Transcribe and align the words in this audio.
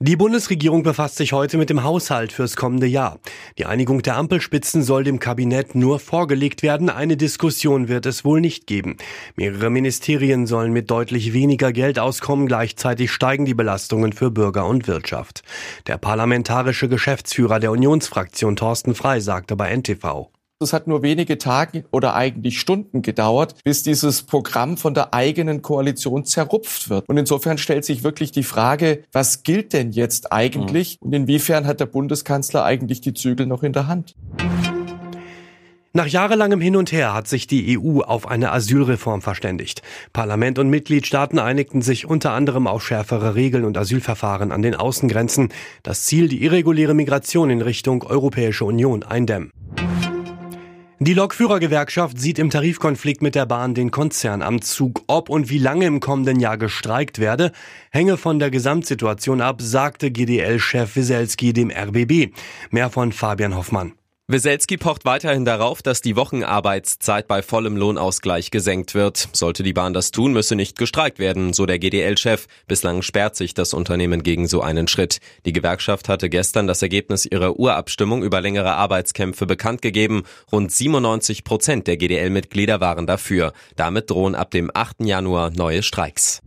Die 0.00 0.14
Bundesregierung 0.14 0.84
befasst 0.84 1.16
sich 1.16 1.32
heute 1.32 1.58
mit 1.58 1.70
dem 1.70 1.82
Haushalt 1.82 2.30
fürs 2.30 2.54
kommende 2.54 2.86
Jahr. 2.86 3.18
Die 3.58 3.66
Einigung 3.66 4.00
der 4.00 4.16
Ampelspitzen 4.16 4.84
soll 4.84 5.02
dem 5.02 5.18
Kabinett 5.18 5.74
nur 5.74 5.98
vorgelegt 5.98 6.62
werden. 6.62 6.88
Eine 6.88 7.16
Diskussion 7.16 7.88
wird 7.88 8.06
es 8.06 8.24
wohl 8.24 8.40
nicht 8.40 8.68
geben. 8.68 8.96
Mehrere 9.34 9.70
Ministerien 9.70 10.46
sollen 10.46 10.72
mit 10.72 10.88
deutlich 10.88 11.32
weniger 11.32 11.72
Geld 11.72 11.98
auskommen. 11.98 12.46
Gleichzeitig 12.46 13.10
steigen 13.10 13.44
die 13.44 13.54
Belastungen 13.54 14.12
für 14.12 14.30
Bürger 14.30 14.66
und 14.68 14.86
Wirtschaft. 14.86 15.42
Der 15.88 15.98
parlamentarische 15.98 16.88
Geschäftsführer 16.88 17.58
der 17.58 17.72
Unionsfraktion 17.72 18.54
Thorsten 18.54 18.94
Frei 18.94 19.18
sagte 19.18 19.56
bei 19.56 19.76
NTV. 19.76 20.30
Es 20.60 20.72
hat 20.72 20.88
nur 20.88 21.02
wenige 21.02 21.38
Tage 21.38 21.84
oder 21.92 22.16
eigentlich 22.16 22.58
Stunden 22.58 23.00
gedauert, 23.00 23.54
bis 23.62 23.84
dieses 23.84 24.24
Programm 24.24 24.76
von 24.76 24.92
der 24.92 25.14
eigenen 25.14 25.62
Koalition 25.62 26.24
zerrupft 26.24 26.90
wird. 26.90 27.08
Und 27.08 27.16
insofern 27.16 27.58
stellt 27.58 27.84
sich 27.84 28.02
wirklich 28.02 28.32
die 28.32 28.42
Frage, 28.42 29.04
was 29.12 29.44
gilt 29.44 29.72
denn 29.72 29.92
jetzt 29.92 30.32
eigentlich 30.32 30.98
und 31.00 31.12
inwiefern 31.12 31.64
hat 31.68 31.78
der 31.78 31.86
Bundeskanzler 31.86 32.64
eigentlich 32.64 33.00
die 33.00 33.14
Zügel 33.14 33.46
noch 33.46 33.62
in 33.62 33.72
der 33.72 33.86
Hand? 33.86 34.16
Nach 35.92 36.08
jahrelangem 36.08 36.60
Hin 36.60 36.74
und 36.74 36.90
Her 36.90 37.14
hat 37.14 37.28
sich 37.28 37.46
die 37.46 37.78
EU 37.78 38.00
auf 38.00 38.26
eine 38.26 38.50
Asylreform 38.50 39.22
verständigt. 39.22 39.82
Parlament 40.12 40.58
und 40.58 40.70
Mitgliedstaaten 40.70 41.38
einigten 41.38 41.82
sich 41.82 42.04
unter 42.04 42.32
anderem 42.32 42.66
auf 42.66 42.84
schärfere 42.84 43.36
Regeln 43.36 43.64
und 43.64 43.78
Asylverfahren 43.78 44.50
an 44.50 44.62
den 44.62 44.74
Außengrenzen. 44.74 45.50
Das 45.84 46.04
Ziel, 46.04 46.26
die 46.26 46.42
irreguläre 46.42 46.94
Migration 46.94 47.48
in 47.48 47.62
Richtung 47.62 48.02
Europäische 48.02 48.64
Union 48.64 49.04
eindämmen. 49.04 49.52
Die 51.00 51.14
Lokführergewerkschaft 51.14 52.18
sieht 52.18 52.40
im 52.40 52.50
Tarifkonflikt 52.50 53.22
mit 53.22 53.36
der 53.36 53.46
Bahn 53.46 53.72
den 53.72 53.92
Konzern 53.92 54.42
am 54.42 54.60
Zug. 54.62 55.02
Ob 55.06 55.28
und 55.28 55.48
wie 55.48 55.58
lange 55.58 55.86
im 55.86 56.00
kommenden 56.00 56.40
Jahr 56.40 56.58
gestreikt 56.58 57.20
werde, 57.20 57.52
hänge 57.90 58.16
von 58.16 58.40
der 58.40 58.50
Gesamtsituation 58.50 59.40
ab, 59.40 59.62
sagte 59.62 60.10
GDL-Chef 60.10 60.96
Wieselski 60.96 61.52
dem 61.52 61.70
RBB. 61.70 62.34
Mehr 62.72 62.90
von 62.90 63.12
Fabian 63.12 63.54
Hoffmann. 63.54 63.92
Weselski 64.30 64.76
pocht 64.76 65.06
weiterhin 65.06 65.46
darauf, 65.46 65.80
dass 65.80 66.02
die 66.02 66.14
Wochenarbeitszeit 66.14 67.26
bei 67.28 67.40
vollem 67.40 67.78
Lohnausgleich 67.78 68.50
gesenkt 68.50 68.94
wird. 68.94 69.30
Sollte 69.32 69.62
die 69.62 69.72
Bahn 69.72 69.94
das 69.94 70.10
tun, 70.10 70.34
müsse 70.34 70.54
nicht 70.54 70.76
gestreikt 70.76 71.18
werden, 71.18 71.54
so 71.54 71.64
der 71.64 71.78
GDL-Chef. 71.78 72.46
Bislang 72.66 73.00
sperrt 73.00 73.36
sich 73.36 73.54
das 73.54 73.72
Unternehmen 73.72 74.22
gegen 74.22 74.46
so 74.46 74.60
einen 74.60 74.86
Schritt. 74.86 75.20
Die 75.46 75.54
Gewerkschaft 75.54 76.10
hatte 76.10 76.28
gestern 76.28 76.66
das 76.66 76.82
Ergebnis 76.82 77.24
ihrer 77.24 77.58
Urabstimmung 77.58 78.22
über 78.22 78.42
längere 78.42 78.74
Arbeitskämpfe 78.74 79.46
bekannt 79.46 79.80
gegeben. 79.80 80.24
Rund 80.52 80.72
97 80.72 81.42
Prozent 81.42 81.86
der 81.86 81.96
GDL-Mitglieder 81.96 82.82
waren 82.82 83.06
dafür. 83.06 83.54
Damit 83.76 84.10
drohen 84.10 84.34
ab 84.34 84.50
dem 84.50 84.70
8. 84.74 85.06
Januar 85.06 85.52
neue 85.52 85.82
Streiks. 85.82 86.42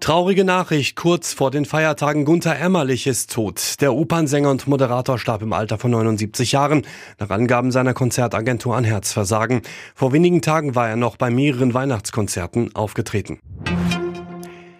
Traurige 0.00 0.44
Nachricht, 0.44 0.96
kurz 0.96 1.34
vor 1.34 1.50
den 1.50 1.66
Feiertagen 1.66 2.24
Gunther 2.24 2.58
Emmerlich 2.58 3.06
ist 3.06 3.34
tot. 3.34 3.74
Der 3.82 3.92
Opernsänger 3.92 4.50
und 4.50 4.66
Moderator 4.66 5.18
starb 5.18 5.42
im 5.42 5.52
Alter 5.52 5.76
von 5.76 5.90
79 5.90 6.52
Jahren, 6.52 6.86
nach 7.18 7.28
Angaben 7.28 7.70
seiner 7.70 7.92
Konzertagentur 7.92 8.74
an 8.74 8.84
Herzversagen. 8.84 9.60
Vor 9.94 10.14
wenigen 10.14 10.40
Tagen 10.40 10.74
war 10.74 10.88
er 10.88 10.96
noch 10.96 11.18
bei 11.18 11.30
mehreren 11.30 11.74
Weihnachtskonzerten 11.74 12.74
aufgetreten. 12.74 13.40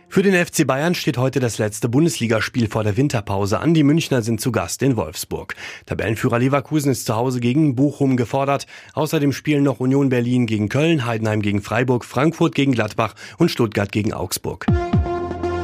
Für 0.08 0.22
den 0.22 0.34
FC 0.34 0.66
Bayern 0.66 0.94
steht 0.94 1.18
heute 1.18 1.38
das 1.38 1.58
letzte 1.58 1.90
Bundesligaspiel 1.90 2.68
vor 2.68 2.82
der 2.82 2.96
Winterpause 2.96 3.60
an. 3.60 3.74
Die 3.74 3.84
Münchner 3.84 4.22
sind 4.22 4.40
zu 4.40 4.50
Gast 4.50 4.82
in 4.82 4.96
Wolfsburg. 4.96 5.54
Tabellenführer 5.84 6.38
Leverkusen 6.38 6.90
ist 6.90 7.04
zu 7.04 7.14
Hause 7.14 7.40
gegen 7.40 7.76
Bochum 7.76 8.16
gefordert. 8.16 8.66
Außerdem 8.94 9.32
spielen 9.32 9.64
noch 9.64 9.80
Union 9.80 10.08
Berlin 10.08 10.46
gegen 10.46 10.70
Köln, 10.70 11.04
Heidenheim 11.04 11.42
gegen 11.42 11.60
Freiburg, 11.60 12.06
Frankfurt 12.06 12.54
gegen 12.54 12.72
Gladbach 12.72 13.14
und 13.38 13.50
Stuttgart 13.50 13.92
gegen 13.92 14.14
Augsburg. 14.14 14.66